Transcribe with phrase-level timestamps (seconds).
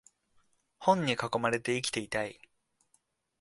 [0.79, 2.39] 本に囲まれて生きていたい